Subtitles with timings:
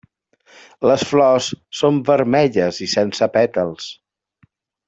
[0.91, 1.49] Les flors
[1.81, 3.93] són vermelles i sense pètals.